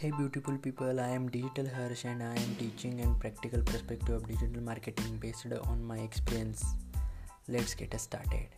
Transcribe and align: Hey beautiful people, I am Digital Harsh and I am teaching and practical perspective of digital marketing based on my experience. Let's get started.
Hey 0.00 0.10
beautiful 0.12 0.56
people, 0.56 0.98
I 0.98 1.08
am 1.08 1.28
Digital 1.28 1.66
Harsh 1.68 2.06
and 2.06 2.22
I 2.22 2.34
am 2.34 2.56
teaching 2.58 3.02
and 3.02 3.20
practical 3.20 3.60
perspective 3.60 4.14
of 4.14 4.26
digital 4.26 4.62
marketing 4.62 5.18
based 5.20 5.44
on 5.68 5.84
my 5.84 5.98
experience. 5.98 6.64
Let's 7.48 7.74
get 7.74 8.00
started. 8.00 8.48